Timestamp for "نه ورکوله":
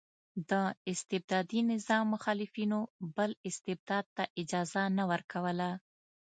4.97-5.69